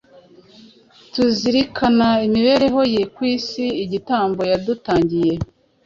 [1.13, 5.33] Tuzirikana imibereho ye ku si, igitambo yadutangiye,